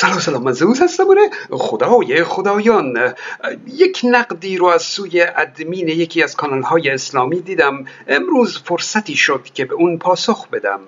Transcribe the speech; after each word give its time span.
سلام 0.00 0.18
سلام 0.18 0.42
من 0.42 0.52
زوز 0.52 0.82
هستم 0.82 1.04
آره. 1.10 1.30
خدای 1.50 2.24
خدایان. 2.24 3.14
یک 3.66 4.00
نقدی 4.04 4.56
رو 4.56 4.66
از 4.66 4.82
سوی 4.82 5.26
ادمین 5.36 5.88
یکی 5.88 6.22
از 6.22 6.36
کانال 6.36 6.62
های 6.62 6.90
اسلامی 6.90 7.40
دیدم. 7.40 7.84
امروز 8.08 8.58
فرصتی 8.58 9.16
شد 9.16 9.46
که 9.54 9.64
به 9.64 9.74
اون 9.74 9.98
پاسخ 9.98 10.48
بدم. 10.48 10.80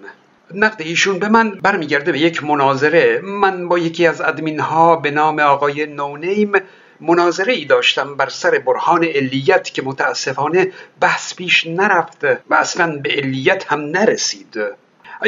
نقد 0.55 0.83
ایشون 0.83 1.19
به 1.19 1.29
من 1.29 1.51
برمیگرده 1.51 2.13
به 2.13 2.19
یک 2.19 2.45
مناظره. 2.45 3.21
من 3.25 3.69
با 3.69 3.79
یکی 3.79 4.07
از 4.07 4.21
ادمین 4.21 4.61
ها 4.61 4.97
به 4.97 5.11
نام 5.11 5.39
آقای 5.39 5.87
نونیم 5.87 6.53
مناظره 7.01 7.53
ای 7.53 7.65
داشتم 7.65 8.17
بر 8.17 8.29
سر 8.29 8.59
برهان 8.59 9.05
علیت 9.05 9.75
که 9.75 9.83
متاسفانه 9.83 10.73
بحث 11.01 11.35
پیش 11.35 11.67
نرفت 11.67 12.25
و 12.51 12.55
اصلا 12.55 12.97
به 13.03 13.11
علیت 13.11 13.73
هم 13.73 13.81
نرسید. 13.81 14.59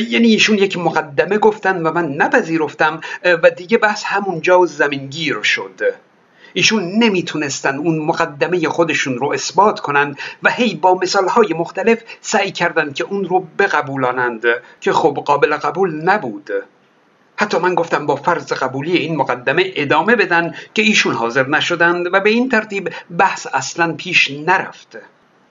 یعنی 0.01 0.29
ایشون 0.29 0.59
یک 0.59 0.79
مقدمه 0.79 1.39
گفتن 1.39 1.83
و 1.83 1.93
من 1.93 2.09
نپذیرفتم 2.09 3.01
و 3.25 3.51
دیگه 3.51 3.79
بحث 3.79 4.05
همونجا 4.05 4.67
زمینگیر 4.67 5.43
شد. 5.43 5.81
ایشون 6.53 6.83
نمی‌تونستن 6.99 7.77
اون 7.77 7.99
مقدمه 7.99 8.69
خودشون 8.69 9.19
رو 9.19 9.33
اثبات 9.33 9.81
کنند 9.81 10.19
و 10.43 10.51
هی 10.51 10.75
با 10.75 10.95
مثالهای 10.95 11.55
مختلف 11.55 12.03
سعی 12.21 12.53
کردند 12.53 12.95
که 12.95 13.05
اون 13.05 13.25
رو 13.25 13.47
بقبولانند 13.59 14.43
که 14.81 14.93
خب 14.93 15.23
قابل 15.27 15.57
قبول 15.57 16.03
نبود. 16.03 16.51
حتی 17.37 17.59
من 17.59 17.75
گفتم 17.75 18.07
با 18.07 18.17
فرض 18.17 18.53
قبولی 18.53 18.97
این 18.97 19.17
مقدمه 19.17 19.73
ادامه 19.77 20.17
بدن 20.17 20.55
که 20.75 20.83
ایشون 20.83 21.15
حاضر 21.15 21.47
نشدند 21.47 22.07
و 22.13 22.21
به 22.21 22.31
این 22.31 22.49
ترتیب 22.49 22.91
بحث 23.19 23.47
اصلا 23.53 23.93
پیش 23.93 24.31
نرفت. 24.31 24.99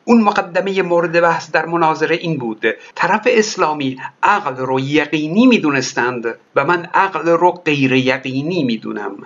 اون 0.06 0.22
مقدمه 0.22 0.82
مورد 0.82 1.22
بحث 1.22 1.52
در 1.52 1.66
مناظره 1.66 2.16
این 2.16 2.38
بود. 2.38 2.66
طرف 2.96 3.22
اسلامی 3.26 3.98
عقل 4.24 4.56
رو 4.56 4.80
یقینی 4.80 5.48
می‌دونستند 5.48 6.36
و 6.56 6.66
من 6.66 6.88
عقل 6.94 7.30
رو 7.30 7.52
غیر 7.52 7.94
یقینی 7.94 8.64
می‌دونم. 8.64 9.18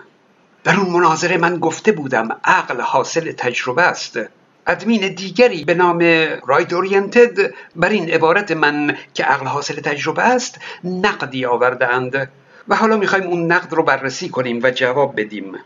در 0.63 0.79
اون 0.79 0.89
مناظره 0.89 1.37
من 1.37 1.57
گفته 1.57 1.91
بودم 1.91 2.27
عقل 2.43 2.81
حاصل 2.81 3.31
تجربه 3.31 3.81
است. 3.81 4.19
ادمین 4.67 5.13
دیگری 5.13 5.63
به 5.63 5.73
نام 5.73 5.99
رایت 6.47 6.73
اورینتد 6.73 7.53
بر 7.75 7.89
این 7.89 8.09
عبارت 8.09 8.51
من 8.51 8.97
که 9.13 9.23
عقل 9.23 9.47
حاصل 9.47 9.75
تجربه 9.75 10.21
است 10.21 10.59
نقدی 10.83 11.45
آوردهاند. 11.45 12.31
و 12.67 12.75
حالا 12.75 12.97
می‌خوایم 12.97 13.27
اون 13.27 13.51
نقد 13.51 13.73
رو 13.73 13.83
بررسی 13.83 14.29
کنیم 14.29 14.59
و 14.63 14.71
جواب 14.71 15.21
بدیم. 15.21 15.57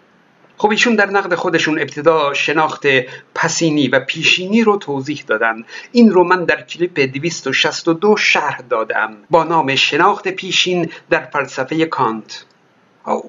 خب 0.61 0.69
ایشون 0.69 0.95
در 0.95 1.09
نقد 1.09 1.35
خودشون 1.35 1.79
ابتدا 1.79 2.33
شناخت 2.33 2.85
پسینی 3.35 3.87
و 3.87 3.99
پیشینی 3.99 4.63
رو 4.63 4.77
توضیح 4.77 5.23
دادن. 5.27 5.63
این 5.91 6.11
رو 6.11 6.23
من 6.23 6.45
در 6.45 6.61
کلیپ 6.61 6.99
262 6.99 8.17
شرح 8.17 8.61
دادم 8.69 9.17
با 9.29 9.43
نام 9.43 9.75
شناخت 9.75 10.27
پیشین 10.27 10.91
در 11.09 11.25
فلسفه 11.25 11.85
کانت. 11.85 12.45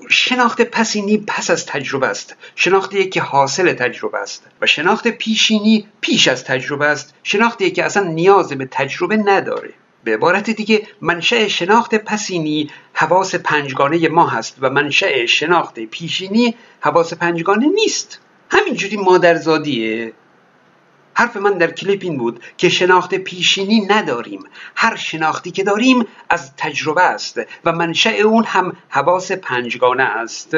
شناخت 0.09 0.63
پسینی 0.63 1.19
پس 1.27 1.51
از 1.51 1.67
تجربه 1.67 2.07
است. 2.07 2.37
شناختی 2.55 3.09
که 3.09 3.21
حاصل 3.21 3.73
تجربه 3.73 4.19
است 4.19 4.47
و 4.61 4.67
شناخت 4.67 5.09
پیشینی 5.09 5.87
پیش 6.01 6.29
از 6.29 6.45
تجربه 6.45 6.87
است. 6.87 7.15
شناختی 7.23 7.71
که 7.71 7.85
اصلا 7.85 8.03
نیاز 8.03 8.53
به 8.53 8.69
تجربه 8.71 9.17
نداره. 9.17 9.71
به 10.05 10.15
عبارت 10.15 10.51
دیگه 10.51 10.87
منشأ 11.01 11.49
شناخت 11.49 11.95
پسینی 11.95 12.71
حواس 12.93 13.35
پنجگانه 13.35 14.09
ما 14.09 14.27
هست 14.27 14.57
و 14.61 14.71
منشأ 14.71 15.27
شناخت 15.27 15.81
پیشینی 15.81 16.55
حواس 16.81 17.15
پنجگانه 17.15 17.67
نیست. 17.67 18.21
همینجوری 18.51 18.97
مادرزادیه. 18.97 20.13
حرف 21.15 21.37
من 21.37 21.59
در 21.59 21.71
کلیپ 21.71 22.01
این 22.03 22.19
بود 22.19 22.45
که 22.57 22.69
شناخت 22.69 23.15
پیشینی 23.15 23.81
نداریم. 23.81 24.43
هر 24.77 24.97
شناختی 24.97 25.51
که 25.51 25.65
داریم 25.65 26.07
از 26.31 26.57
تجربه 26.57 27.03
است 27.03 27.41
و 27.65 27.73
منشأ 27.73 28.11
اون 28.11 28.45
هم 28.45 28.77
حواس 28.89 29.33
پنجگانه 29.33 30.03
است. 30.03 30.57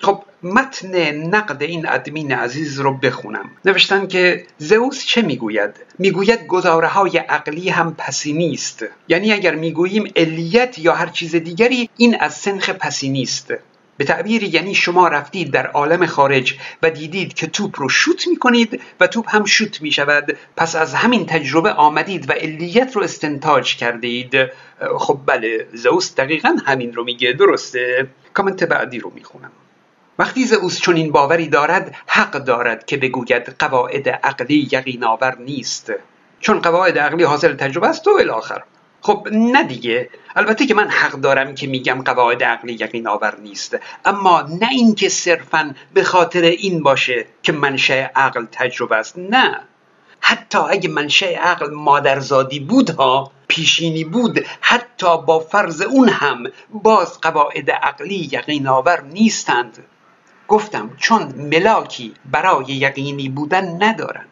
خب 0.00 0.22
متن 0.42 1.12
نقد 1.12 1.62
این 1.62 1.88
ادمین 1.88 2.32
عزیز 2.32 2.80
رو 2.80 2.94
بخونم. 2.94 3.50
نوشتن 3.64 4.06
که 4.06 4.46
زئوس 4.58 5.06
چه 5.06 5.22
می‌گوید؟ 5.22 5.70
می‌گوید 5.98 6.46
گزاره 6.46 6.88
های 6.88 7.18
عقلی 7.18 7.68
هم 7.68 7.94
پسینی 7.98 8.52
است 8.52 8.84
یعنی 9.08 9.32
اگر 9.32 9.54
می‌گوییم 9.54 10.12
علیت 10.16 10.78
یا 10.78 10.94
هر 10.94 11.06
چیز 11.06 11.34
دیگری 11.36 11.90
این 11.96 12.16
از 12.20 12.34
سنخ 12.34 12.70
پسینی 12.70 13.22
است 13.22 13.54
به 13.96 14.04
تعبیر 14.04 14.42
یعنی 14.42 14.74
شما 14.74 15.08
رفتید 15.08 15.50
در 15.50 15.66
عالم 15.66 16.06
خارج 16.06 16.54
و 16.82 16.90
دیدید 16.90 17.34
که 17.34 17.46
توپ 17.46 17.80
رو 17.80 17.88
شوت 17.88 18.28
می‌کنید 18.28 18.80
و 19.00 19.06
توپ 19.06 19.34
هم 19.34 19.44
شوت 19.44 19.82
می 19.82 19.92
شود 19.92 20.36
پس 20.56 20.76
از 20.76 20.94
همین 20.94 21.26
تجربه 21.26 21.72
آمدید 21.72 22.30
و 22.30 22.32
علیت 22.32 22.96
رو 22.96 23.02
استنتاج 23.02 23.76
کردید. 23.76 24.36
خب 24.98 25.20
بله 25.26 25.66
زئوس 25.72 26.14
دقیقا 26.14 26.56
همین 26.66 26.92
رو 26.92 27.04
میگه. 27.04 27.32
درسته؟ 27.32 28.06
کامنت 28.34 28.64
بعدی 28.64 28.98
رو 28.98 29.12
می‌خونم. 29.14 29.50
وقتی 30.18 30.44
زئوس 30.44 30.80
چنین 30.80 31.12
باوری 31.12 31.48
دارد 31.48 31.94
حق 32.06 32.30
دارد 32.30 32.86
که 32.86 32.96
بگوید 32.96 33.48
قواعد 33.58 34.08
عقلی 34.08 34.68
یقین 34.72 35.04
آور 35.04 35.38
نیست. 35.38 35.92
چون 36.40 36.60
قواعد 36.60 36.98
عقلی 36.98 37.24
حاصل 37.24 37.54
تجربه 37.54 37.88
است 37.88 38.08
و 38.08 38.10
الاخر. 38.10 38.62
خب 39.00 39.28
نه 39.32 39.62
دیگه. 39.62 40.10
البته 40.36 40.66
که 40.66 40.74
من 40.74 40.88
حق 40.88 41.12
دارم 41.12 41.54
که 41.54 41.66
میگم 41.66 42.02
قواعد 42.02 42.44
عقلی 42.44 42.72
یقین 42.72 43.08
آور 43.08 43.38
نیست. 43.40 43.78
اما 44.04 44.42
نه 44.42 44.68
اینکه 44.70 45.08
صرفا 45.08 45.74
به 45.94 46.04
خاطر 46.04 46.42
این 46.42 46.82
باشه 46.82 47.26
که 47.42 47.52
منشأ 47.52 48.06
عقل 48.14 48.46
تجربه 48.52 48.96
است. 48.96 49.18
نه. 49.18 49.60
حتی 50.20 50.58
اگه 50.58 50.88
منشأ 50.88 51.34
عقل 51.34 51.70
مادرزادی 51.74 52.60
بود 52.60 52.90
ها 52.90 53.32
پیشینی 53.48 54.04
بود 54.04 54.46
حتی 54.60 55.22
با 55.26 55.40
فرض 55.40 55.80
اون 55.80 56.08
هم 56.08 56.44
باز 56.70 57.20
قواعد 57.20 57.70
عقلی 57.70 58.28
یقین 58.32 58.66
آور 58.66 59.00
نیستند. 59.00 59.78
گفتم 60.48 60.90
چون 60.96 61.22
ملاکی 61.36 62.14
برای 62.32 62.64
یقینی 62.66 63.28
بودن 63.28 63.82
ندارن. 63.82 64.24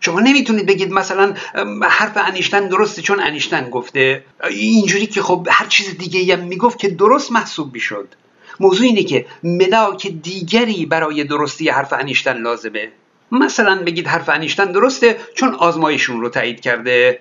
شما 0.00 0.20
نمی‌تونید 0.20 0.66
بگید 0.66 0.92
مثلا 0.92 1.34
حرف 1.82 2.16
انیشتن 2.16 2.68
درسته 2.68 3.02
چون 3.02 3.20
انیشتن 3.20 3.70
گفته. 3.70 4.24
اینجوری 4.50 5.06
که 5.06 5.22
خب 5.22 5.48
هر 5.50 5.66
چیز 5.66 5.98
دیگه 5.98 6.36
هم 6.36 6.44
می‌گفت 6.44 6.78
که 6.78 6.88
درست 6.88 7.32
محسوب 7.32 7.74
می‌شد. 7.74 8.08
موضوع 8.60 8.86
اینه 8.86 9.02
که 9.02 9.26
ملاک 9.42 10.06
دیگری 10.06 10.86
برای 10.86 11.24
درستی 11.24 11.68
حرف 11.68 11.92
انیشتن 11.92 12.36
لازمه. 12.36 12.88
مثلا 13.32 13.82
بگید 13.82 14.06
حرف 14.06 14.28
انیشتن 14.28 14.72
درسته 14.72 15.18
چون 15.34 15.54
آزمایشون 15.54 16.20
رو 16.20 16.28
تایید 16.28 16.60
کرده. 16.60 17.20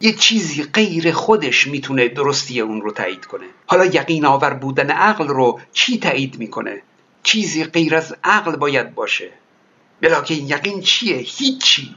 یه 0.00 0.12
چیزی 0.12 0.62
غیر 0.62 1.12
خودش 1.12 1.66
می‌تونه 1.66 2.08
درستی 2.08 2.60
اون 2.60 2.80
رو 2.80 2.90
تایید 2.90 3.24
کنه. 3.24 3.46
حالا 3.66 3.84
یقین 3.84 4.26
آور 4.26 4.54
بودن 4.54 4.90
عقل 4.90 5.28
رو 5.28 5.60
چی 5.72 5.98
تایید 5.98 6.38
می‌کنه؟ 6.38 6.82
چیزی 7.22 7.64
غیر 7.64 7.96
از 7.96 8.16
عقل 8.24 8.56
باید 8.56 8.94
باشه. 8.94 9.30
بلاکه 10.00 10.34
یقین 10.34 10.80
چیه؟ 10.80 11.16
هیچی. 11.16 11.96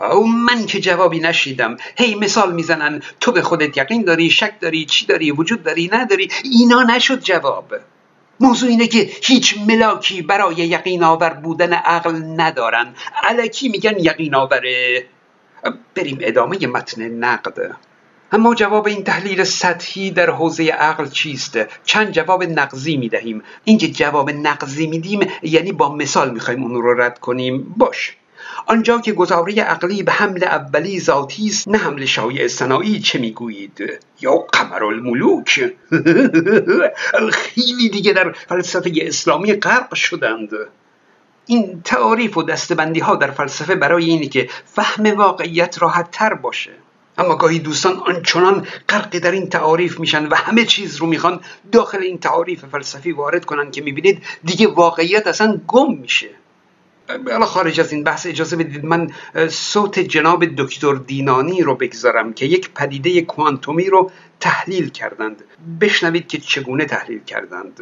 او 0.00 0.26
من 0.26 0.66
که 0.66 0.80
جوابی 0.80 1.20
نشیدم. 1.20 1.76
هی 1.98 2.14
مثال 2.14 2.52
می‌زنن 2.52 3.02
تو 3.20 3.32
به 3.32 3.42
خودت 3.42 3.76
یقین 3.76 4.02
داری 4.04 4.30
شک 4.30 4.60
داری 4.60 4.84
چی 4.84 5.06
داری 5.06 5.30
وجود 5.30 5.62
داری 5.62 5.90
نداری. 5.92 6.28
اینا 6.44 6.82
نشد 6.82 7.20
جواب. 7.20 7.72
موضوع 8.40 8.68
اینه 8.68 8.86
که 8.86 9.10
هیچ 9.22 9.58
ملاکی 9.66 10.22
برای 10.22 10.54
یقین 10.54 11.04
آور 11.04 11.30
بودن 11.30 11.72
عقل 11.72 12.22
ندارن. 12.36 12.94
علکی 13.22 13.68
میگن 13.68 13.98
یقین 13.98 14.34
آوره. 14.34 15.06
بریم 15.94 16.18
ادامه 16.20 16.66
متن 16.66 17.02
نقد. 17.02 17.76
اما 18.34 18.54
جواب 18.54 18.86
این 18.86 19.04
تحلیل 19.04 19.44
سطحی 19.44 20.10
در 20.10 20.30
حوزه 20.30 20.64
عقل 20.64 21.08
چیست؟ 21.08 21.58
چند 21.84 22.10
جواب 22.10 22.44
نقضی 22.44 22.96
می 22.96 23.08
دهیم 23.08 23.42
اینکه 23.64 23.88
جواب 23.88 24.30
نقضی 24.30 24.86
میدیم 24.86 25.20
یعنی 25.42 25.72
با 25.72 25.94
مثال 25.94 26.30
می‌خوایم 26.30 26.62
اون 26.62 26.74
رو 26.74 27.00
رد 27.00 27.18
کنیم. 27.18 27.74
باش. 27.76 28.16
آنجا 28.66 29.00
که 29.00 29.12
گزاره 29.12 29.54
عقلی 29.54 30.02
به 30.02 30.12
حمل 30.12 30.44
اولی 30.44 31.00
ذاتی 31.00 31.46
است 31.46 31.68
نه 31.68 31.78
حمل 31.78 32.04
شایع 32.04 32.48
صناعی 32.48 33.00
چه 33.00 33.18
می‌گویید؟ 33.18 34.00
یا 34.20 34.32
قمر 34.32 34.84
الملوک 34.84 35.60
خیلی 37.32 37.88
دیگه 37.88 38.12
در 38.12 38.32
فلسفه 38.32 38.92
اسلامی 38.96 39.52
غرق 39.52 39.94
شدند. 39.94 40.50
این 41.46 41.82
تعاریف 41.84 42.36
و 42.36 42.42
دستبندی 42.42 43.00
ها 43.00 43.16
در 43.16 43.30
فلسفه 43.30 43.74
برای 43.74 44.04
اینه 44.04 44.26
که 44.26 44.48
فهم 44.64 45.06
واقعیت 45.06 45.82
راحت 45.82 46.10
تر 46.10 46.34
باشه. 46.34 46.70
اما 47.18 47.34
گاهی 47.36 47.58
دوستان 47.58 47.96
آنچنان 47.96 48.66
غرق 48.88 49.18
در 49.18 49.30
این 49.30 49.48
تعاریف 49.48 50.00
میشن 50.00 50.26
و 50.26 50.34
همه 50.34 50.64
چیز 50.64 50.96
رو 50.96 51.06
می‌خوان 51.06 51.40
داخل 51.72 51.98
این 51.98 52.18
تعاریف 52.18 52.64
فلسفی 52.64 53.12
وارد 53.12 53.44
کنن 53.44 53.70
که 53.70 53.82
می‌بینید 53.82 54.22
دیگه 54.44 54.66
واقعیت 54.66 55.26
اصلا 55.26 55.60
گم 55.66 55.94
میشه. 55.94 56.30
حالا 57.08 57.46
خارج 57.46 57.80
از 57.80 57.92
این 57.92 58.04
بحث 58.04 58.26
اجازه 58.26 58.56
بدید 58.56 58.84
من 58.84 59.10
صوت 59.48 59.98
جناب 59.98 60.44
دکتر 60.44 60.94
دینانی 60.94 61.62
رو 61.62 61.74
بگذارم 61.74 62.32
که 62.32 62.46
یک 62.46 62.70
پدیده 62.74 63.22
کوانتومی 63.22 63.88
رو 63.88 64.10
تحلیل 64.40 64.88
کردند. 64.88 65.44
بشنوید 65.80 66.28
که 66.28 66.38
چگونه 66.38 66.84
تحلیل 66.84 67.24
کردند. 67.24 67.80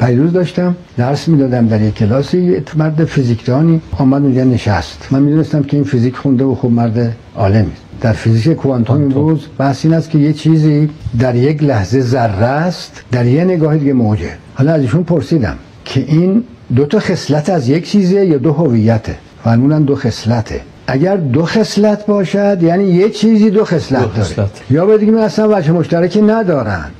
پیروز 0.00 0.32
داشتم 0.32 0.76
درس 0.96 1.28
می‌دادم 1.28 1.68
در 1.68 1.80
یک 1.80 1.94
کلاسی 1.94 2.62
مرد 2.76 3.04
فیزیکدانی 3.04 3.80
آمد 3.98 4.22
اونجا 4.22 4.44
نشست. 4.44 5.08
من 5.10 5.22
می‌دونستم 5.22 5.62
که 5.62 5.76
این 5.76 5.84
فیزیک 5.84 6.16
خونده 6.16 6.44
و 6.44 6.54
خوب 6.54 6.72
مرد 6.72 7.16
عالمی 7.36 7.72
در 8.00 8.12
فیزیک 8.12 8.56
کوانتوم 8.56 8.96
امروز 8.96 9.46
بحث 9.58 9.84
این 9.84 9.94
است 9.94 10.10
که 10.10 10.18
یه 10.18 10.32
چیزی 10.32 10.90
در 11.18 11.34
یک 11.34 11.62
لحظه 11.62 12.00
ذره 12.00 12.44
است 12.44 13.02
در 13.12 13.26
یه 13.26 13.44
نگاه 13.44 13.76
دیگه 13.76 13.92
موجه. 13.92 14.30
حالا 14.54 14.72
از 14.72 14.80
ایشون 14.80 15.02
پرسیدم 15.02 15.56
که 15.84 16.04
این 16.08 16.44
دو 16.76 16.86
تا 16.86 16.98
خصلت 16.98 17.50
از 17.50 17.68
یک 17.68 17.90
چیزه 17.90 18.26
یا 18.26 18.38
دو 18.38 18.52
هویته؟ 18.52 19.14
فرمودن 19.44 19.82
دو 19.82 19.96
خصلته. 19.96 20.60
اگر 20.86 21.16
دو 21.16 21.44
خصلت 21.44 22.06
باشد 22.06 22.58
یعنی 22.62 22.84
یه 22.84 23.10
چیزی 23.10 23.50
دو 23.50 23.64
خصلت 23.64 24.34
داره. 24.36 24.50
یا 24.70 24.86
بگیم 24.86 25.16
اصلا 25.16 25.58
وجه 25.58 25.72
مشترکی 25.72 26.22
ندارند 26.22 26.92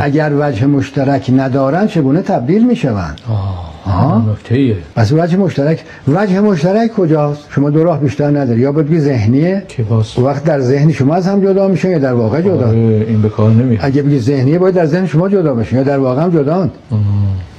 اگر 0.00 0.32
وجه 0.38 0.66
مشترک 0.66 1.30
ندارن 1.36 1.86
چگونه 1.86 2.22
تبدیل 2.22 2.66
می‌شوند؟ 2.66 3.20
نکته 4.32 4.76
پس 4.96 5.12
وجه 5.12 5.36
مشترک 5.36 5.84
وجه 6.08 6.40
مشترک 6.40 6.92
کجاست؟ 6.92 7.46
شما 7.50 7.70
دو 7.70 7.84
راه 7.84 8.00
بیشتر 8.00 8.40
نداری. 8.40 8.60
یا 8.60 8.72
بگی 8.72 9.00
ذهنیه 9.00 9.62
وقت 10.18 10.44
در 10.44 10.60
ذهن 10.60 10.92
شما 10.92 11.14
از 11.14 11.26
هم 11.26 11.40
جدا 11.40 11.68
میشن 11.68 11.90
یا 11.90 11.98
در 11.98 12.12
واقع 12.12 12.40
جدا؟ 12.40 12.68
آره، 12.68 12.76
این 13.08 13.22
به 13.22 13.28
کار 13.28 13.50
نمیاد. 13.50 13.80
اگه 13.82 14.02
بگی 14.02 14.18
ذهنیه 14.18 14.58
باید 14.58 14.74
در 14.74 14.86
ذهن 14.86 15.06
شما 15.06 15.28
جدا 15.28 15.54
بشه 15.54 15.76
یا 15.76 15.82
در 15.82 15.98
واقع 15.98 16.22
هم 16.22 16.30
جدا 16.30 16.70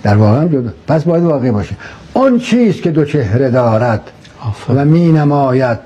در 0.03 0.15
واقع 0.15 0.41
هم 0.41 0.47
جدا. 0.47 0.69
پس 0.87 1.03
باید 1.03 1.23
واقعی 1.23 1.51
باشه. 1.51 1.75
اون 2.13 2.39
چیز 2.39 2.81
که 2.81 2.91
دو 2.91 3.05
چهره 3.05 3.49
دارد 3.49 4.01
و 4.75 4.85
می 4.85 5.11
نماید 5.11 5.77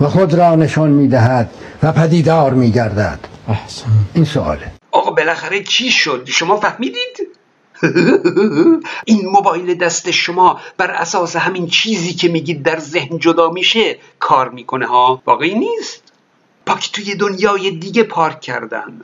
و 0.00 0.04
خود 0.04 0.34
را 0.34 0.54
نشان 0.54 0.90
می‌دهد 0.90 1.50
و 1.82 1.92
پدیدار 1.92 2.54
میگردد؟ 2.54 3.18
احسن. 3.48 3.86
این 4.14 4.24
سواله. 4.24 4.83
آقا 4.94 5.10
بالاخره 5.10 5.62
چی 5.62 5.90
شد؟ 5.90 6.24
شما 6.26 6.56
فهمیدید؟ 6.56 7.28
این 9.04 9.26
موبایل 9.26 9.74
دست 9.74 10.10
شما 10.10 10.60
بر 10.76 10.90
اساس 10.90 11.36
همین 11.36 11.66
چیزی 11.66 12.14
که 12.14 12.28
میگید 12.28 12.62
در 12.62 12.78
ذهن 12.78 13.18
جدا 13.18 13.50
میشه 13.50 13.98
کار 14.18 14.48
می‌کنه 14.48 14.86
ها؟ 14.86 15.22
واقعی 15.26 15.54
نیست؟ 15.54 16.02
پاک 16.66 16.92
توی 16.92 17.14
دنیای 17.14 17.70
دیگه 17.70 18.02
پارک 18.02 18.40
کردن. 18.40 19.00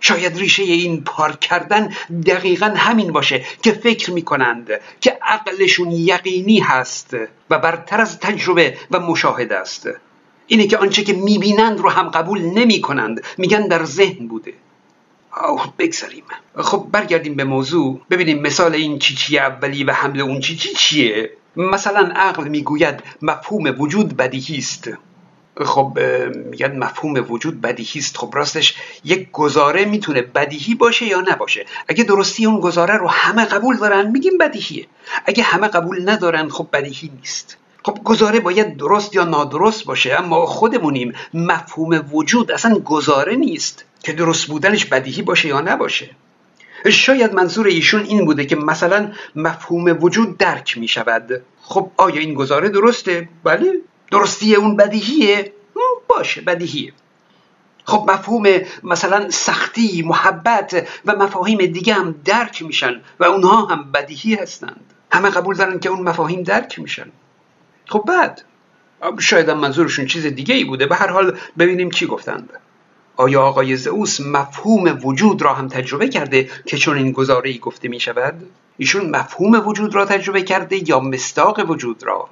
شاید 0.00 0.38
ریشه 0.38 0.62
این 0.62 1.04
پارک 1.04 1.40
کردن 1.40 1.94
دقیقا 2.26 2.74
همین 2.76 3.12
باشه 3.12 3.44
که 3.62 3.72
فکر 3.72 4.10
می‌کنند 4.10 4.68
که 5.00 5.18
عقلشون 5.22 5.90
یقینی 5.90 6.60
هست 6.60 7.16
و 7.50 7.58
برتر 7.58 8.00
از 8.00 8.18
تجربه 8.18 8.78
و 8.90 9.00
مشاهده 9.00 9.56
است. 9.56 9.88
اینه 10.46 10.66
که 10.66 10.78
آنچه 10.78 11.04
که 11.04 11.12
می‌بینند 11.12 11.78
رو 11.78 11.90
هم 11.90 12.08
قبول 12.08 12.40
نمی 12.40 12.80
کنند 12.80 13.24
میگن 13.38 13.66
در 13.66 13.84
ذهن 13.84 14.28
بوده. 14.28 14.54
آه 15.36 15.74
بگذاریم. 15.78 16.24
خب 16.56 16.86
برگردیم 16.92 17.34
به 17.34 17.44
موضوع. 17.44 18.00
ببینیم 18.10 18.42
مثال 18.42 18.74
این 18.74 18.98
چیچی 18.98 19.38
اولی 19.38 19.84
و 19.84 19.92
حمل 19.92 20.20
اون 20.20 20.40
چیچی 20.40 20.68
چیه؟ 20.68 21.30
مثلا 21.56 22.12
عقل 22.16 22.48
می‌گوید 22.48 23.02
مفهوم 23.22 23.74
وجود 23.80 24.16
بدیهی 24.16 24.58
است. 24.58 24.90
خب 25.64 25.98
میگن 26.50 26.78
مفهوم 26.78 27.26
وجود 27.28 27.60
بدیهی 27.60 28.00
است. 28.00 28.16
خب 28.16 28.30
راستش 28.34 28.74
یک 29.04 29.30
گزاره 29.32 29.84
می‌تونه 29.84 30.22
بدیهی 30.22 30.74
باشه 30.74 31.06
یا 31.06 31.20
نباشه؟ 31.20 31.66
اگه 31.88 32.04
درستی 32.04 32.46
اون 32.46 32.60
گزاره 32.60 32.96
رو 32.96 33.08
همه 33.08 33.44
قبول 33.44 33.76
دارن 33.76 34.10
میگیم 34.10 34.38
بدیهیه. 34.38 34.86
اگه 35.26 35.42
همه 35.42 35.68
قبول 35.68 36.10
ندارن 36.10 36.48
خب 36.48 36.68
بدیهی 36.72 37.10
نیست. 37.20 37.56
خب 37.84 37.98
گزاره 38.04 38.40
باید 38.40 38.76
درست 38.76 39.14
یا 39.14 39.24
نادرست 39.24 39.84
باشه 39.84 40.14
اما 40.18 40.46
خودمونیم 40.46 41.12
مفهوم 41.34 42.04
وجود 42.12 42.52
اصلا 42.52 42.78
گزاره 42.78 43.36
نیست. 43.36 43.84
که 44.04 44.12
درست 44.12 44.46
بودنش 44.46 44.84
بدیهی 44.84 45.22
باشه 45.22 45.48
یا 45.48 45.60
نباشه. 45.60 46.10
شاید 46.90 47.34
منظور 47.34 47.66
ایشون 47.66 48.02
این 48.02 48.24
بوده 48.24 48.44
که 48.46 48.56
مثلا 48.56 49.12
مفهوم 49.36 49.98
وجود 50.00 50.38
درک 50.38 50.78
می 50.78 50.88
شود 50.88 51.42
خب 51.62 51.90
آیا 51.96 52.20
این 52.20 52.34
گزاره 52.34 52.68
درسته؟ 52.68 53.28
بله 53.44 53.72
درستی 54.10 54.54
اون 54.54 54.76
بدیهیه؟ 54.76 55.52
باشه 56.08 56.40
بدیهیه. 56.40 56.92
خب 57.84 58.10
مفهوم 58.10 58.46
مثلا 58.82 59.30
سختی، 59.30 60.02
محبت 60.02 60.88
و 61.04 61.16
مفاهیم 61.16 61.58
دیگه 61.58 61.94
هم 61.94 62.14
درک 62.24 62.62
میشن 62.62 63.00
و 63.20 63.24
اونها 63.24 63.66
هم 63.66 63.92
بدیهی 63.92 64.34
هستند. 64.34 64.92
همه 65.12 65.30
قبول 65.30 65.56
دارن 65.56 65.78
که 65.78 65.88
اون 65.88 66.08
مفاهیم 66.08 66.42
درک 66.42 66.78
میشن. 66.78 67.10
خب 67.86 68.04
بعد؟ 68.08 68.42
شاید 69.20 69.48
هم 69.48 69.58
منظورشون 69.58 70.06
چیز 70.06 70.26
دیگه 70.26 70.54
ای 70.54 70.64
بوده. 70.64 70.86
به 70.86 70.96
هر 70.96 71.08
حال 71.08 71.38
ببینیم 71.58 71.90
چی 71.90 72.06
گفتند. 72.06 72.50
آیا 73.16 73.42
آقای 73.42 73.76
زئوس 73.76 74.20
مفهوم 74.20 74.98
وجود 75.04 75.42
را 75.42 75.54
هم 75.54 75.68
تجربه 75.68 76.08
کرده 76.08 76.48
که 76.66 76.76
چون 76.76 76.96
این 76.96 77.12
گزاره 77.12 77.50
ای 77.50 77.58
گفته 77.58 77.88
می 77.88 78.00
شود؟ 78.00 78.34
ایشون 78.76 79.10
مفهوم 79.10 79.68
وجود 79.68 79.94
را 79.94 80.04
تجربه 80.04 80.42
کرده 80.42 80.88
یا 80.88 81.00
مستاق 81.00 81.70
وجود 81.70 82.02
را؟ 82.02 82.28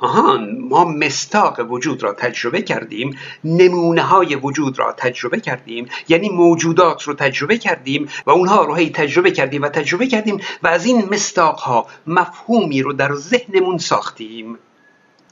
آهان 0.00 0.58
ما 0.60 0.84
مستاق 0.84 1.72
وجود 1.72 2.02
را 2.02 2.12
تجربه 2.12 2.62
کردیم 2.62 3.18
نمونه 3.44 4.02
های 4.02 4.34
وجود 4.34 4.78
را 4.78 4.92
تجربه 4.92 5.40
کردیم 5.40 5.88
یعنی 6.08 6.28
موجودات 6.28 7.02
رو 7.02 7.14
تجربه 7.14 7.58
کردیم 7.58 8.08
و 8.26 8.30
اونها 8.30 8.64
رو 8.64 8.74
هی 8.74 8.90
تجربه 8.90 9.30
کردیم 9.30 9.62
و 9.62 9.68
تجربه 9.68 10.06
کردیم 10.06 10.40
و 10.62 10.68
از 10.68 10.86
این 10.86 11.08
مستاق 11.10 11.58
ها 11.58 11.86
مفهومی 12.06 12.82
رو 12.82 12.92
در 12.92 13.14
ذهنمون 13.14 13.78
ساختیم 13.78 14.58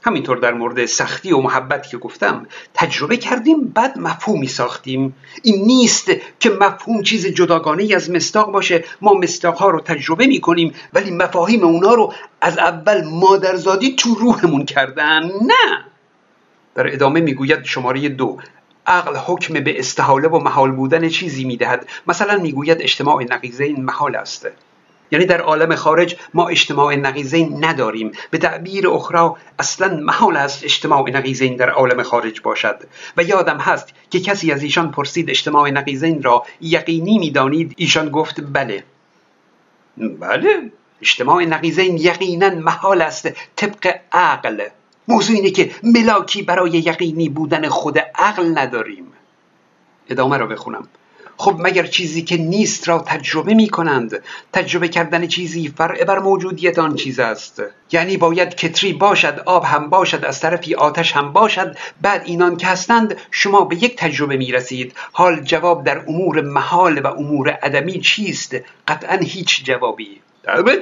همینطور 0.03 0.37
در 0.37 0.53
مورد 0.53 0.85
سختی 0.85 1.31
و 1.31 1.37
محبت 1.37 1.89
که 1.89 1.97
گفتم 1.97 2.45
تجربه 2.73 3.17
کردیم 3.17 3.67
بعد 3.67 3.97
مفهومی 3.97 4.47
ساختیم. 4.47 5.15
این 5.43 5.65
نیست 5.65 6.11
که 6.39 6.49
مفهوم 6.49 7.01
چیز 7.01 7.27
جداگانه 7.27 7.95
از 7.95 8.11
مستاق 8.11 8.51
باشه. 8.51 8.83
ما 9.01 9.13
مستاق 9.13 9.57
ها 9.57 9.69
رو 9.69 9.81
تجربه 9.81 10.27
می 10.27 10.41
کنیم 10.41 10.73
ولی 10.93 11.11
مفاهیم 11.11 11.63
اونا 11.63 11.93
رو 11.93 12.13
از 12.41 12.57
اول 12.57 13.03
مادرزادی 13.03 13.95
تو 13.95 14.15
روحمون 14.15 14.65
کردن. 14.65 15.23
نه! 15.23 15.85
در 16.75 16.93
ادامه 16.93 17.21
می‌گوید 17.21 17.63
شماره 17.63 18.09
دو 18.09 18.37
عقل 18.87 19.15
حکم 19.15 19.53
به 19.53 19.79
استحاله 19.79 20.27
و 20.27 20.39
محال 20.39 20.71
بودن 20.71 21.09
چیزی 21.09 21.43
می‌دهد. 21.43 21.87
مثلا 22.07 22.37
می‌گوید 22.37 22.81
اجتماع 22.81 23.23
نقیزین 23.23 23.85
محال 23.85 24.15
است. 24.15 24.47
یعنی 25.11 25.25
در 25.25 25.41
عالم 25.41 25.75
خارج 25.75 26.15
ما 26.33 26.47
اجتماع 26.47 26.95
نقیزین 26.95 27.65
نداریم. 27.65 28.11
به 28.31 28.37
تعبیر 28.37 28.89
اخرى 28.89 29.29
اصلا 29.59 29.99
محال 30.03 30.37
است 30.37 30.63
اجتماع 30.63 31.09
نقیزین 31.09 31.55
در 31.55 31.69
عالم 31.69 32.03
خارج 32.03 32.41
باشد. 32.41 32.79
و 33.17 33.23
یادم 33.23 33.57
هست 33.57 33.93
که 34.09 34.19
کسی 34.19 34.51
از 34.51 34.63
ایشان 34.63 34.91
پرسید 34.91 35.29
اجتماع 35.29 35.69
نقیزین 35.69 36.23
را 36.23 36.45
یقینی 36.61 37.17
می‌دانید؟ 37.19 37.73
ایشان 37.77 38.09
گفت 38.09 38.41
بله. 38.53 38.83
بله 39.97 40.71
اجتماع 41.01 41.45
نقیزین 41.45 41.97
یقینا 41.97 42.49
محال 42.49 43.01
است 43.01 43.29
طبق 43.55 43.95
عقل. 44.11 44.67
موضوع 45.07 45.35
اینه 45.35 45.51
که 45.51 45.71
ملاکی 45.83 46.41
برای 46.41 46.71
یقینی 46.71 47.29
بودن 47.29 47.69
خود 47.69 47.99
عقل 48.15 48.57
نداریم. 48.57 49.13
ادامه 50.09 50.37
را 50.37 50.47
بخونم. 50.47 50.87
خب 51.37 51.55
مگر 51.59 51.85
چیزی 51.85 52.21
که 52.21 52.37
نیست 52.37 52.89
را 52.89 52.99
تجربه 52.99 53.53
می 53.53 53.69
کنند 53.69 54.23
تجربه 54.53 54.87
کردن 54.87 55.27
چیزی 55.27 55.73
فرع 55.77 56.03
بر 56.03 56.19
موجودیت 56.19 56.79
آن 56.79 56.95
چیز 56.95 57.19
است. 57.19 57.61
یعنی 57.91 58.17
باید 58.17 58.55
کتری 58.55 58.93
باشد 58.93 59.43
آب 59.45 59.63
هم 59.63 59.89
باشد 59.89 60.25
از 60.25 60.39
طرفی 60.39 60.75
آتش 60.75 61.11
هم 61.11 61.33
باشد. 61.33 61.77
بعد 62.01 62.21
اینان 62.25 62.57
که 62.57 62.67
هستند 62.67 63.17
شما 63.31 63.65
به 63.65 63.75
یک 63.75 63.95
تجربه 63.95 64.37
می 64.37 64.51
رسید 64.51 64.93
حال 65.11 65.39
جواب 65.39 65.83
در 65.83 66.03
امور 66.07 66.41
محال 66.41 66.99
و 66.99 67.07
امور 67.07 67.49
عدمی 67.49 67.99
چیست؟ 67.99 68.55
قطعا 68.87 69.17
هیچ 69.17 69.63
جوابی. 69.63 70.21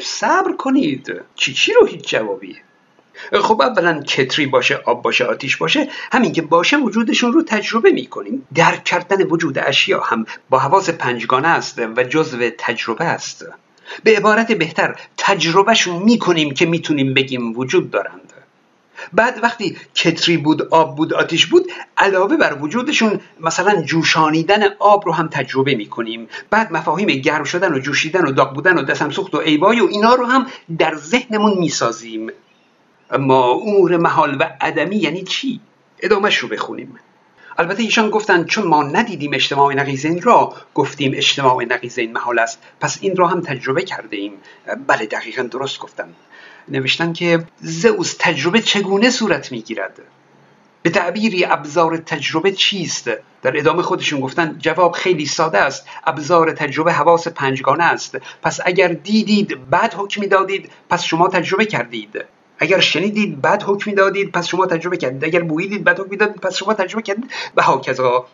صبر 0.01 0.51
کنید. 0.57 1.21
چی 1.35 1.53
چی 1.53 1.73
رو 1.73 1.85
هیچ 1.85 2.09
جوابی؟ 2.09 2.55
خب 3.41 3.61
اولا 3.61 4.01
کتری 4.01 4.45
باشه 4.45 4.81
آب 4.85 5.01
باشه 5.01 5.25
آتیش 5.25 5.57
باشه 5.57 5.89
همین 6.11 6.33
که 6.33 6.41
باشه 6.41 6.77
وجودشون 6.77 7.33
رو 7.33 7.43
تجربه 7.43 7.91
می‌کنیم. 7.91 8.47
درک 8.55 8.83
کردن 8.83 9.23
وجود 9.23 9.59
اشیا 9.59 9.99
هم 9.99 10.25
با 10.49 10.59
حواس 10.59 10.89
پنجگانه 10.89 11.47
است 11.47 11.79
و 11.79 12.03
جزو 12.03 12.49
تجربه 12.57 13.05
است. 13.05 13.45
به 14.03 14.17
عبارت 14.17 14.51
بهتر 14.51 14.95
تجربهشون 15.17 16.03
می‌کنیم 16.03 16.53
که 16.53 16.65
می‌تونیم 16.65 17.13
بگیم 17.13 17.57
وجود 17.57 17.91
دارند. 17.91 18.33
بعد 19.13 19.39
وقتی 19.43 19.77
کتری 19.95 20.37
بود 20.37 20.61
آب 20.61 20.95
بود 20.95 21.13
آتیش 21.13 21.45
بود 21.45 21.71
علاوه 21.97 22.37
بر 22.37 22.57
وجودشون 22.61 23.19
مثلا 23.39 23.81
جوشانیدن 23.81 24.63
آب 24.79 25.05
رو 25.05 25.13
هم 25.13 25.27
تجربه 25.27 25.75
می‌کنیم. 25.75 26.27
بعد 26.49 26.71
مفاهیم 26.71 27.07
گرم 27.07 27.43
شدن 27.43 27.73
و 27.73 27.79
جوشیدن 27.79 28.25
و 28.25 28.31
داغ 28.31 28.53
بودن 28.53 28.77
و 28.77 28.81
دسم 28.81 29.09
سوخت 29.09 29.35
و 29.35 29.37
ایوای 29.37 29.81
و 29.81 29.87
اینا 29.87 30.15
رو 30.15 30.25
هم 30.25 30.47
در 30.79 30.95
ذهنمون 30.95 31.57
می‌سازیم. 31.57 32.31
اما 33.11 33.51
امور 33.51 33.97
محال 33.97 34.37
و 34.39 34.49
عدمی 34.61 34.95
یعنی 34.95 35.23
چی؟ 35.23 35.61
ادامهش 35.99 36.37
رو 36.37 36.47
بخونیم. 36.47 36.99
البته 37.57 37.83
ایشان 37.83 38.09
گفتند 38.09 38.45
چون 38.45 38.67
ما 38.67 38.83
ندیدیم 38.83 39.33
اجتماع 39.33 39.73
نقیزین 39.73 40.21
را 40.21 40.53
گفتیم 40.73 41.11
اجتماع 41.15 41.63
نقیزین 41.63 42.11
محال 42.11 42.39
است. 42.39 42.61
پس 42.79 42.97
این 43.01 43.15
را 43.15 43.27
هم 43.27 43.41
تجربه 43.41 43.81
کرده 43.81 44.17
ایم. 44.17 44.33
بله 44.87 45.05
دقیقا 45.05 45.41
درست 45.41 45.79
گفتن. 45.79 46.13
نوشتن 46.67 47.13
که 47.13 47.43
زئوس 47.61 48.15
تجربه 48.19 48.61
چگونه 48.61 49.09
صورت 49.09 49.51
می‌گیرد؟ 49.51 50.01
به 50.81 50.89
تعبیری 50.89 51.45
ابزار 51.45 51.97
تجربه 51.97 52.51
چیست؟ 52.51 53.09
در 53.41 53.57
ادامه 53.57 53.81
خودشون 53.81 54.19
گفتن 54.19 54.55
جواب 54.59 54.91
خیلی 54.91 55.25
ساده 55.25 55.57
است. 55.57 55.85
ابزار 56.03 56.51
تجربه 56.51 56.93
حواس 56.93 57.27
پنجگانه 57.27 57.83
است. 57.83 58.17
پس 58.41 58.59
اگر 58.65 58.87
دیدید 58.87 59.69
بعد 59.69 59.93
حکمی 59.93 60.27
دادید 60.27 60.71
پس 60.89 61.03
شما 61.03 61.27
تجربه 61.27 61.65
کردید. 61.65 62.25
اگر 62.59 62.79
شنیدید 62.79 63.41
بعد 63.41 63.63
حکمی 63.63 63.93
دادید 63.93 64.31
پس 64.31 64.47
شما 64.47 64.65
تجربه 64.65 64.97
کردید. 64.97 65.25
اگر 65.25 65.41
بویدید 65.41 65.83
بعد 65.83 65.99
حکمی 65.99 66.17
دادید 66.17 66.41
پس 66.41 66.55
شما 66.55 66.73
تجربه 66.73 67.01
کردید. 67.01 67.31
و 67.55 67.61
هاکذا 67.61 68.25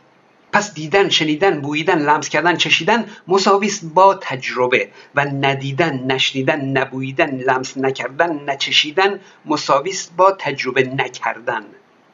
پس 0.53 0.73
دیدن 0.73 1.09
شنیدن 1.09 1.61
بویدن 1.61 1.99
لمس 1.99 2.29
کردن 2.29 2.55
چشیدن 2.55 3.05
مساویست 3.27 3.85
با 3.93 4.13
تجربه 4.21 4.89
و 5.15 5.25
ندیدن 5.25 6.11
نشنیدن 6.11 6.65
نبویدن 6.65 7.37
لمس 7.37 7.77
نکردن 7.77 8.49
نچشیدن 8.49 9.19
مساویست 9.45 10.13
با 10.17 10.31
تجربه 10.31 10.83
نکردن. 10.83 11.65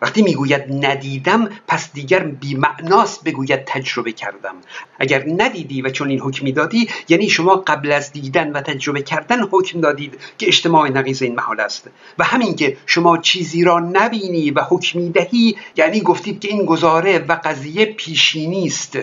وقتی 0.02 0.22
می‌گوید 0.22 0.86
ندیدم 0.86 1.50
پس 1.68 1.94
دیگر 1.94 2.20
بیمعناست 2.24 3.24
بگوید 3.24 3.66
تجربه 3.66 4.12
کردم. 4.12 4.56
اگر 5.00 5.26
ندیدی 5.28 5.82
و 5.82 5.90
چون 5.90 6.10
این 6.10 6.20
حکمی 6.20 6.52
دادی 6.52 6.90
یعنی 7.10 7.30
شما 7.30 7.56
قبل 7.56 7.92
از 7.92 8.12
دیدن 8.12 8.52
و 8.52 8.62
تجربه 8.62 9.02
کردن 9.02 9.44
حکم 9.52 9.82
دادید 9.82 10.20
که 10.38 10.48
اجتماع 10.48 10.90
نقیز 10.90 11.22
این 11.22 11.36
محال 11.36 11.60
است. 11.60 11.90
و 12.20 12.24
همین 12.24 12.56
که 12.56 12.78
شما 12.86 13.18
چیزی 13.18 13.64
را 13.64 13.80
نبینی 13.80 14.52
و 14.52 14.62
حکمی 14.70 15.10
دهی 15.10 15.56
یعنی 15.76 16.02
گفتید 16.02 16.40
که 16.40 16.48
این 16.48 16.66
گزاره 16.66 17.20
و 17.20 17.40
قضیه 17.44 17.86
پیشینی 17.86 18.66
است 18.66 18.98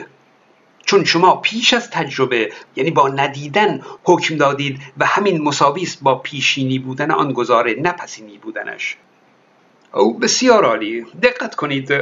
چون 0.86 1.04
شما 1.04 1.36
پیش 1.36 1.74
از 1.74 1.90
تجربه 1.90 2.52
یعنی 2.76 2.90
با 2.90 3.08
ندیدن 3.08 3.82
حکم 4.04 4.36
دادید 4.36 4.80
و 4.98 5.06
همین 5.06 5.42
مساوی 5.42 5.82
است 5.82 6.02
با 6.02 6.14
پیشینی 6.14 6.78
بودن 6.78 7.10
آن 7.10 7.32
گزاره 7.32 7.74
نپسینی 7.74 8.38
بودنش. 8.38 8.96
او 9.94 10.18
بسیار 10.18 10.64
عالی. 10.64 11.06
دقت 11.22 11.54
کنید. 11.54 11.92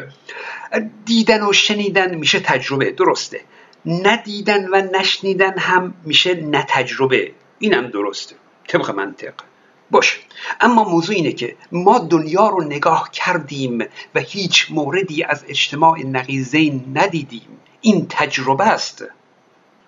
دیدن 1.05 1.43
و 1.43 1.53
شنیدن 1.53 2.15
میشه 2.15 2.41
تجربه. 2.41 2.91
درسته. 2.91 3.41
ندیدن 3.87 4.69
و 4.69 4.99
نشنیدن 4.99 5.59
هم 5.59 5.95
میشه 6.05 6.35
نتجربه. 6.35 7.33
اینم 7.59 7.87
درسته 7.87 8.35
طبق 8.69 8.91
منطق. 8.91 9.35
باش. 9.91 10.21
اما 10.61 10.85
موضوع 10.85 11.15
اینه 11.17 11.33
که 11.33 11.57
ما 11.73 11.99
دنیا 11.99 12.49
رو 12.49 12.65
نگاه 12.65 13.11
کردیم 13.13 13.79
و 14.15 14.21
هیچ 14.21 14.67
موردی 14.71 15.25
از 15.25 15.45
اجتماع 15.49 15.99
نقیزین 16.07 16.85
ندیدیم. 16.95 17.59
این 17.81 18.07
تجربه 18.11 18.65
است. 18.65 19.05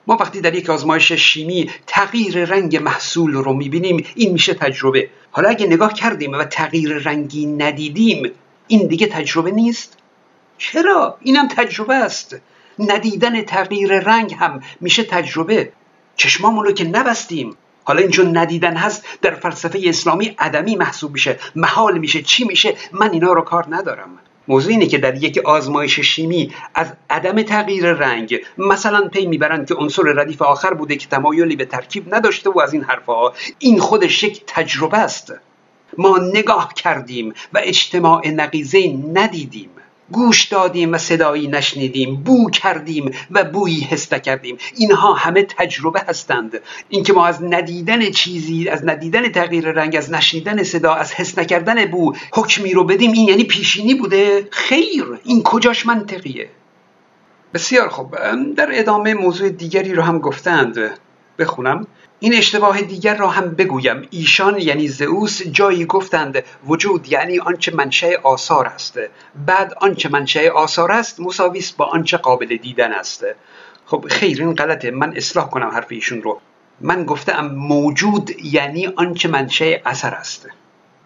ما 0.06 0.16
وقتی 0.20 0.40
در 0.40 0.54
یک 0.54 0.70
آزمایش 0.70 1.12
شیمی 1.12 1.70
تغییر 1.86 2.44
رنگ 2.44 2.76
محصول 2.76 3.32
رو 3.32 3.52
می‌بینیم 3.52 4.06
این 4.14 4.32
میشه 4.32 4.54
تجربه. 4.54 5.08
حالا 5.30 5.48
اگه 5.48 5.66
نگاه 5.66 5.92
کردیم 5.92 6.32
و 6.32 6.44
تغییر 6.44 6.98
رنگی 6.98 7.46
ندیدیم 7.46 8.32
این 8.66 8.86
دیگه 8.86 9.06
تجربه 9.06 9.50
نیست؟ 9.50 9.98
چرا؟ 10.58 11.16
اینم 11.20 11.48
تجربه 11.48 11.94
است. 11.94 12.36
ندیدن 12.78 13.42
تغییر 13.42 14.00
رنگ 14.00 14.34
هم 14.34 14.60
میشه 14.80 15.02
تجربه. 15.02 15.72
چشمامون 16.16 16.64
رو 16.64 16.72
که 16.72 16.84
نبستیم. 16.84 17.56
حالا 17.84 18.00
اینجا 18.00 18.22
ندیدن 18.22 18.76
هست 18.76 19.04
در 19.22 19.34
فلسفه 19.34 19.80
اسلامی 19.84 20.34
عدمی 20.38 20.76
محسوب 20.76 21.12
میشه. 21.12 21.38
محال 21.56 21.98
میشه. 21.98 22.22
چی 22.22 22.44
میشه؟ 22.44 22.76
من 22.92 23.12
اینا 23.12 23.32
رو 23.32 23.42
کار 23.42 23.66
ندارم. 23.68 24.18
موضوع 24.48 24.72
اینه 24.72 24.86
که 24.86 24.98
در 24.98 25.24
یک 25.24 25.38
آزمایش 25.38 26.00
شیمی 26.00 26.54
از 26.74 26.92
عدم 27.10 27.42
تغییر 27.42 27.92
رنگ 27.92 28.40
مثلا 28.58 29.08
پی 29.08 29.26
می‌برند 29.26 29.68
که 29.68 29.74
عنصر 29.74 30.02
ردیف 30.02 30.42
آخر 30.42 30.74
بوده 30.74 30.96
که 30.96 31.08
تمایلی 31.08 31.56
به 31.56 31.64
ترکیب 31.64 32.14
نداشته 32.14 32.50
و 32.50 32.60
از 32.60 32.72
این 32.72 32.82
حرفها 32.82 33.34
این 33.58 33.80
خودش 33.80 34.22
یک 34.22 34.42
تجربه 34.46 34.98
است. 34.98 35.32
ما 35.98 36.18
نگاه 36.18 36.74
کردیم 36.74 37.32
و 37.52 37.60
اجتماع 37.62 38.28
نقیزه 38.28 38.96
ندیدیم. 39.14 39.70
گوش 40.12 40.44
دادیم 40.44 40.92
و 40.92 40.98
صدایی 40.98 41.48
نشنیدیم 41.48 42.16
بو 42.16 42.50
کردیم 42.50 43.10
و 43.30 43.44
بویی 43.44 43.80
حس 43.80 44.14
کردیم 44.14 44.58
اینها 44.76 45.14
همه 45.14 45.42
تجربه 45.42 46.00
هستند. 46.08 46.60
اینکه 46.88 47.12
ما 47.12 47.26
از 47.26 47.42
ندیدن 47.42 48.10
چیزی 48.10 48.68
از 48.68 48.86
ندیدن 48.86 49.28
تغییر 49.28 49.72
رنگ 49.72 49.96
از 49.96 50.12
نشنیدن 50.12 50.62
صدا 50.62 50.94
از 50.94 51.12
حس 51.12 51.38
نکردن 51.38 51.84
بو 51.84 52.12
حکمی 52.32 52.72
رو 52.72 52.84
بدیم 52.84 53.12
این 53.12 53.28
یعنی 53.28 53.44
پیشینی 53.44 53.94
بوده. 53.94 54.48
خیر 54.50 55.04
این 55.24 55.42
کجاش 55.42 55.86
منطقیه؟ 55.86 56.48
بسیار 57.54 57.88
خوب. 57.88 58.16
در 58.56 58.68
ادامه 58.70 59.14
موضوع 59.14 59.48
دیگری 59.48 59.94
رو 59.94 60.02
هم 60.02 60.18
گفتند. 60.18 60.98
بخونم. 61.38 61.86
این 62.24 62.34
اشتباه 62.34 62.82
دیگر 62.82 63.16
را 63.16 63.28
هم 63.28 63.50
بگویم. 63.50 64.08
ایشان 64.10 64.58
یعنی 64.58 64.88
زئوس 64.88 65.42
جایی 65.42 65.84
گفتند 65.84 66.44
وجود 66.66 67.12
یعنی 67.12 67.38
آنچه 67.38 67.74
منشأ 67.74 68.16
آثار 68.22 68.66
است. 68.66 68.98
بعد 69.46 69.74
آنچه 69.80 70.08
منشأ 70.08 70.50
آثار 70.50 70.92
است 70.92 71.20
مساوی 71.20 71.64
با 71.76 71.84
آنچه 71.84 72.16
قابل 72.16 72.56
دیدن 72.56 72.92
است. 72.92 73.24
خب 73.86 74.06
خیر 74.08 74.40
این 74.40 74.54
غلطه. 74.54 74.90
من 74.90 75.16
اصلاح 75.16 75.50
کنم 75.50 75.68
حرف 75.68 75.86
ایشون 75.88 76.22
رو. 76.22 76.40
من 76.80 77.04
گفتم 77.04 77.46
موجود 77.46 78.30
یعنی 78.44 78.86
آنچه 78.86 79.28
منشأ 79.28 79.76
اثر 79.86 80.14
است. 80.14 80.48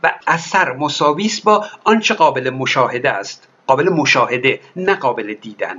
و 0.02 0.12
اثر 0.26 0.72
مساوی 0.72 1.30
با 1.44 1.66
آنچه 1.84 2.14
قابل 2.14 2.50
مشاهده 2.50 3.10
است. 3.10 3.48
قابل 3.66 3.88
مشاهده 3.88 4.60
نه 4.76 4.94
قابل 4.94 5.34
دیدن. 5.34 5.76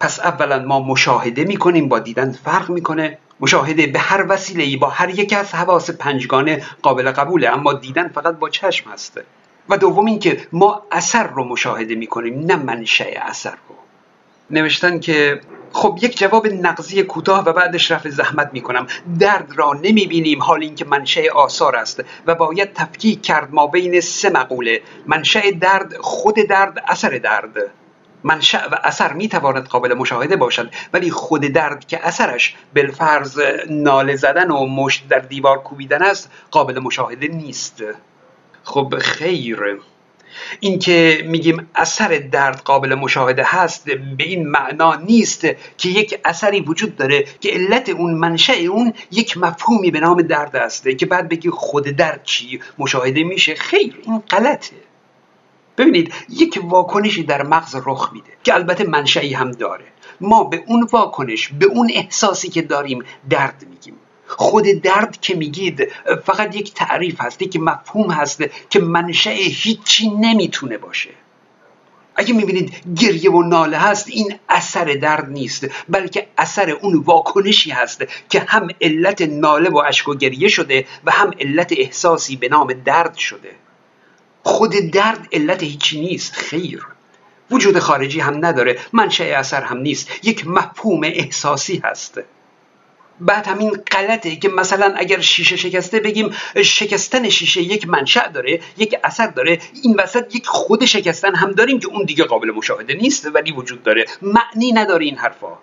پس 0.00 0.20
اولا 0.20 0.58
ما 0.58 0.80
مشاهده 0.80 1.44
می‌کنیم 1.44 1.88
با 1.88 1.98
دیدن 1.98 2.32
فرق 2.32 2.70
می‌کنه. 2.70 3.18
مشاهده 3.40 3.86
به 3.86 3.98
هر 3.98 4.26
وسیله 4.28 4.64
ای 4.64 4.76
با 4.76 4.88
هر 4.88 5.10
یک 5.10 5.32
از 5.32 5.54
حواس 5.54 5.90
پنجگانه 5.90 6.62
قابل 6.82 7.10
قبوله. 7.10 7.48
اما 7.48 7.72
دیدن 7.72 8.08
فقط 8.08 8.38
با 8.38 8.48
چشم 8.48 8.90
هسته 8.90 9.24
و 9.68 9.76
دوم 9.76 10.06
اینکه 10.06 10.46
ما 10.52 10.82
اثر 10.92 11.26
رو 11.26 11.44
مشاهده 11.44 11.94
می‌کنیم 11.94 12.44
نه 12.46 12.56
منشأ 12.56 13.04
اثر 13.04 13.54
رو. 13.68 13.74
نوشتن 14.50 15.00
که 15.00 15.40
خب 15.72 15.98
یک 16.02 16.18
جواب 16.18 16.46
نقضی 16.46 17.02
کوتاه 17.02 17.44
و 17.44 17.52
بعدش 17.52 17.90
رفع 17.90 18.10
زحمت 18.10 18.50
می‌کنم. 18.52 18.86
درد 19.18 19.52
را 19.56 19.72
نمی‌بینیم 19.72 20.42
حال 20.42 20.62
اینکه 20.62 20.84
منشأ 20.84 21.30
آثار 21.34 21.76
است. 21.76 22.04
و 22.26 22.34
باید 22.34 22.72
تفکیک 22.72 23.22
کرد 23.22 23.54
ما 23.54 23.66
بین 23.66 24.00
سه 24.00 24.30
مقوله. 24.30 24.82
منشأ 25.06 25.50
درد 25.60 25.96
خود 25.96 26.34
درد 26.34 26.84
اثر 26.88 27.10
درد. 27.10 27.70
منشأ 28.24 28.68
و 28.72 28.78
اثر 28.84 29.12
می 29.12 29.28
تواند 29.28 29.66
قابل 29.66 29.94
مشاهده 29.94 30.36
باشد. 30.36 30.70
ولی 30.92 31.10
خود 31.10 31.40
درد 31.40 31.86
که 31.86 32.06
اثرش 32.06 32.56
بالفرض 32.74 33.40
ناله 33.70 34.16
زدن 34.16 34.50
و 34.50 34.66
مشت 34.66 35.08
در 35.08 35.18
دیوار 35.18 35.58
کوبیدن 35.58 36.02
است 36.02 36.30
قابل 36.50 36.78
مشاهده 36.78 37.28
نیست. 37.28 37.82
خب 38.64 38.94
خیر. 38.98 39.78
اینکه 40.60 41.24
میگیم 41.26 41.70
اثر 41.74 42.08
درد 42.32 42.60
قابل 42.60 42.94
مشاهده 42.94 43.42
هست 43.46 43.84
به 43.90 44.24
این 44.24 44.48
معنا 44.48 44.94
نیست 44.94 45.40
که 45.78 45.88
یک 45.88 46.20
اثری 46.24 46.60
وجود 46.60 46.96
داره 46.96 47.24
که 47.40 47.50
علت 47.50 47.88
اون 47.88 48.14
منشأ 48.14 48.52
اون 48.52 48.92
یک 49.10 49.38
مفهومی 49.38 49.90
به 49.90 50.00
نام 50.00 50.22
درد 50.22 50.56
است 50.56 50.88
که 50.98 51.06
بعد 51.06 51.28
بگی 51.28 51.50
خود 51.50 51.84
درد 51.84 52.20
چی 52.24 52.60
مشاهده 52.78 53.24
میشه. 53.24 53.54
خیر 53.54 54.00
این 54.02 54.18
غلطه. 54.18 54.87
ببینید 55.78 56.14
یک 56.28 56.60
واکنشی 56.62 57.22
در 57.22 57.42
مغز 57.42 57.76
رخ 57.86 58.10
میده 58.12 58.30
که 58.44 58.54
البته 58.54 58.84
منشأی 58.84 59.34
هم 59.34 59.50
داره. 59.50 59.84
ما 60.20 60.44
به 60.44 60.64
اون 60.66 60.88
واکنش 60.92 61.48
به 61.48 61.66
اون 61.66 61.90
احساسی 61.94 62.48
که 62.48 62.62
داریم 62.62 63.04
درد 63.30 63.66
میگیم. 63.70 63.94
خود 64.26 64.64
درد 64.64 65.20
که 65.20 65.34
میگید 65.34 65.88
فقط 66.24 66.56
یک 66.56 66.74
تعریف 66.74 67.20
هست 67.20 67.42
یک 67.42 67.56
مفهوم 67.56 68.10
هست 68.10 68.44
که 68.70 68.80
منشأ 68.80 69.30
هیچی 69.30 70.10
نمی‌تونه 70.10 70.78
باشه. 70.78 71.10
اگه 72.16 72.34
می‌بینید 72.34 72.74
گریه 72.96 73.30
و 73.30 73.42
ناله 73.42 73.76
هست 73.76 74.08
این 74.08 74.34
اثر 74.48 74.84
درد 74.84 75.30
نیست 75.30 75.66
بلکه 75.88 76.26
اثر 76.38 76.70
اون 76.70 76.96
واکنشی 76.96 77.70
هست 77.70 78.04
که 78.28 78.40
هم 78.48 78.68
علت 78.80 79.22
ناله 79.22 79.70
و 79.70 79.78
اشک 79.78 80.08
و 80.08 80.14
گریه 80.14 80.48
شده 80.48 80.86
و 81.04 81.10
هم 81.10 81.30
علت 81.40 81.72
احساسی 81.76 82.36
به 82.36 82.48
نام 82.48 82.72
درد 82.72 83.14
شده. 83.14 83.50
خود 84.48 84.72
درد 84.92 85.28
علت 85.32 85.62
هیچی 85.62 86.00
نیست 86.00 86.32
خیر. 86.32 86.86
وجود 87.50 87.78
خارجی 87.78 88.20
هم 88.20 88.46
نداره 88.46 88.78
منشأ 88.92 89.24
اثر 89.24 89.62
هم 89.62 89.78
نیست. 89.78 90.10
یک 90.26 90.46
مفهوم 90.46 91.00
احساسی 91.04 91.82
هست. 91.84 92.20
بعد 93.20 93.46
همین 93.46 93.70
غلطه 93.70 94.36
که 94.36 94.48
مثلا 94.48 94.94
اگر 94.96 95.20
شیشه 95.20 95.56
شکسته 95.56 96.00
بگیم 96.00 96.30
شکستن 96.62 97.28
شیشه 97.28 97.62
یک 97.62 97.88
منشأ 97.88 98.28
داره 98.28 98.60
یک 98.76 98.96
اثر 99.04 99.26
داره. 99.26 99.58
این 99.82 99.94
وسط 99.98 100.34
یک 100.34 100.46
خود 100.46 100.84
شکستن 100.84 101.34
هم 101.34 101.52
داریم 101.52 101.80
که 101.80 101.88
اون 101.88 102.04
دیگه 102.04 102.24
قابل 102.24 102.50
مشاهده 102.50 102.94
نیست 102.94 103.26
ولی 103.34 103.52
وجود 103.52 103.82
داره. 103.82 104.04
معنی 104.22 104.72
نداره 104.72 105.04
این 105.04 105.16
حرفا. 105.16 105.58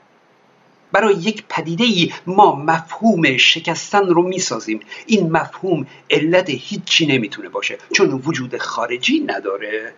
برای 0.96 1.16
یک 1.16 1.44
پدیده 1.50 1.84
ای 1.84 2.14
ما 2.28 2.56
مفهوم 2.56 3.38
شکستن 3.38 4.08
رو 4.08 4.22
می‌سازیم. 4.22 4.80
این 5.06 5.32
مفهوم 5.32 5.88
علت 6.10 6.50
هیچی 6.50 7.06
نمی‌تونه 7.06 7.50
باشه 7.50 7.78
چون 7.94 8.22
وجود 8.26 8.58
خارجی 8.58 9.20
نداره. 9.20 9.94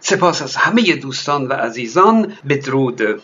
سپاس 0.00 0.42
از 0.42 0.56
همه 0.56 0.96
دوستان 0.96 1.46
و 1.46 1.52
عزیزان. 1.52 2.32
بدرود. 2.48 3.22